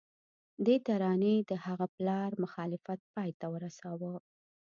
دې 0.65 0.75
ترانې 0.87 1.35
د 1.49 1.51
هغه 1.65 1.85
د 1.89 1.91
پلار 1.95 2.31
مخالفت 2.43 2.99
پای 3.13 3.29
ته 3.39 3.45
ورساوه 3.53 4.11